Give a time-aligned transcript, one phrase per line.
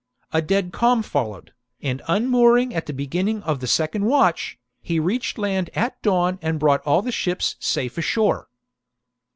[0.33, 5.37] A dead calm followed, and unmooring at the beginning of the second watch, he reached
[5.37, 8.47] land at dawn and brought all the ships safe ashore.